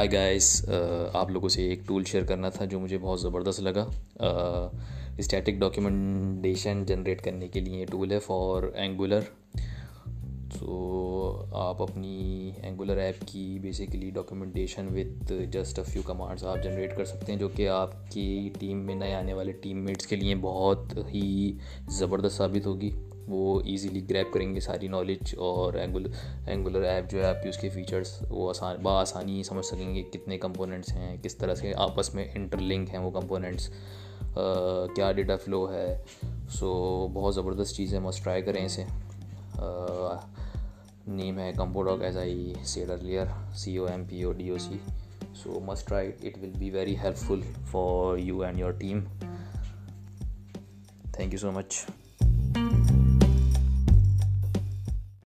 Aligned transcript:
آئی 0.00 0.08
guys 0.12 0.44
uh, 0.72 1.08
آپ 1.20 1.30
لوگوں 1.30 1.48
سے 1.54 1.62
ایک 1.68 1.80
ٹول 1.86 2.04
شیئر 2.10 2.22
کرنا 2.28 2.48
تھا 2.50 2.64
جو 2.64 2.78
مجھے 2.80 2.98
بہت 3.00 3.20
زبردست 3.20 3.60
لگا 3.60 3.84
اسٹیٹک 5.18 5.58
ڈاکیومنٹیشن 5.60 6.84
جنریٹ 6.88 7.20
کرنے 7.24 7.48
کے 7.54 7.60
لیے 7.60 7.84
ٹول 7.90 8.12
ہے 8.12 8.18
فار 8.26 8.62
اینگولر 8.72 9.24
سو 10.62 10.76
آپ 11.58 11.80
اپنی 11.82 12.50
اینگولر 12.62 12.96
ایپ 13.02 13.22
کی 13.28 13.40
basically 13.62 14.10
documentation 14.14 14.88
with 14.94 15.32
just 15.52 15.78
a 15.78 15.84
few 15.90 16.02
commands 16.06 16.44
آپ 16.46 16.62
جنریٹ 16.64 16.96
کر 16.96 17.04
سکتے 17.04 17.32
ہیں 17.32 17.38
جو 17.38 17.48
کہ 17.56 17.68
آپ 17.68 17.92
کی 18.10 18.22
ٹیم 18.58 18.84
میں 18.86 18.94
نئے 18.94 19.14
آنے 19.14 19.34
والے 19.34 19.52
ٹیم 19.62 19.84
میٹس 19.84 20.06
کے 20.06 20.16
لیے 20.16 20.34
بہت 20.40 20.92
ہی 21.12 21.22
زبردست 21.98 22.36
ثابت 22.36 22.66
ہوگی 22.66 22.90
وہ 23.28 23.60
ایزیلی 23.72 24.00
گریپ 24.10 24.32
کریں 24.34 24.54
گے 24.54 24.60
ساری 24.60 24.88
نالج 24.88 25.34
اور 25.48 25.74
اینگول 25.80 26.06
اینگولر 26.46 26.82
ایپ 26.90 27.10
جو 27.10 27.22
ہے 27.22 27.24
آپ 27.28 27.42
کی 27.42 27.48
اس 27.48 27.56
کے 27.60 27.68
فیچرس 27.74 28.14
وہ 28.30 28.48
آسان 28.50 28.76
بآسانی 28.82 29.42
سمجھ 29.48 29.66
سکیں 29.66 29.94
گے 29.94 30.02
کتنے 30.12 30.38
کمپوننٹس 30.46 30.92
ہیں 30.96 31.16
کس 31.22 31.36
طرح 31.38 31.54
سے 31.62 31.72
آپس 31.88 32.14
میں 32.14 32.26
انٹر 32.34 32.58
لنک 32.72 32.90
ہیں 32.94 33.00
وہ 33.04 33.10
کمپوننٹس 33.20 33.68
کیا 34.96 35.10
ڈیٹا 35.16 35.36
فلو 35.44 35.66
ہے 35.72 35.96
سو 36.58 36.76
بہت 37.14 37.34
زبردست 37.34 37.76
چیز 37.76 37.94
ہے 37.94 37.98
مسٹ 38.08 38.24
ٹرائی 38.24 38.42
کریں 38.42 38.64
اسے 38.64 38.84
name 41.06 41.38
hai 41.38 41.52
Compodog, 41.52 42.02
as 42.02 42.16
I 42.16 42.54
said 42.62 42.90
earlier, 42.90 43.28
Compodog. 43.54 44.80
So 45.34 45.60
must 45.60 45.88
try 45.88 46.02
it. 46.02 46.20
It 46.22 46.40
will 46.40 46.56
be 46.58 46.68
very 46.68 46.94
helpful 46.94 47.40
for 47.64 48.18
you 48.18 48.42
and 48.42 48.58
your 48.58 48.74
team. 48.74 49.08
Thank 51.12 51.32
you 51.32 51.38
so 51.38 51.50
much. 51.50 51.86